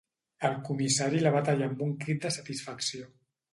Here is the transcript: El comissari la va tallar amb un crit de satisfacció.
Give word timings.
El 0.47 0.55
comissari 0.69 1.19
la 1.27 1.33
va 1.37 1.43
tallar 1.51 1.69
amb 1.73 1.85
un 1.89 1.93
crit 2.07 2.27
de 2.27 2.35
satisfacció. 2.39 3.09